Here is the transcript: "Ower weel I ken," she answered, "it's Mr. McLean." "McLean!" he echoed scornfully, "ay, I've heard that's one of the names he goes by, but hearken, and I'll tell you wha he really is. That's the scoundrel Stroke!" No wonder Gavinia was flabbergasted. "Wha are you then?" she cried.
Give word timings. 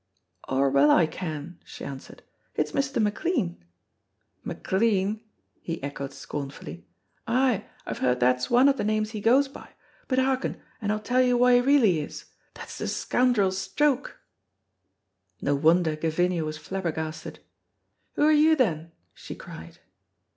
"Ower 0.49 0.71
weel 0.71 0.89
I 0.89 1.05
ken," 1.05 1.59
she 1.63 1.85
answered, 1.85 2.23
"it's 2.55 2.71
Mr. 2.71 2.99
McLean." 2.99 3.63
"McLean!" 4.43 5.21
he 5.61 5.83
echoed 5.83 6.11
scornfully, 6.11 6.87
"ay, 7.27 7.65
I've 7.85 7.99
heard 7.99 8.19
that's 8.19 8.49
one 8.49 8.67
of 8.67 8.77
the 8.77 8.83
names 8.83 9.11
he 9.11 9.21
goes 9.21 9.47
by, 9.47 9.69
but 10.07 10.17
hearken, 10.17 10.59
and 10.81 10.91
I'll 10.91 10.99
tell 10.99 11.21
you 11.21 11.37
wha 11.37 11.49
he 11.51 11.61
really 11.61 11.99
is. 11.99 12.25
That's 12.55 12.79
the 12.79 12.87
scoundrel 12.87 13.51
Stroke!" 13.51 14.17
No 15.39 15.53
wonder 15.53 15.95
Gavinia 15.95 16.43
was 16.45 16.57
flabbergasted. 16.57 17.37
"Wha 18.15 18.23
are 18.23 18.31
you 18.31 18.55
then?" 18.55 18.93
she 19.13 19.35
cried. 19.35 19.77